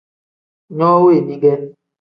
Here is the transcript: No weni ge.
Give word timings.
No 0.77 0.89
weni 1.05 1.35
ge. 1.41 1.55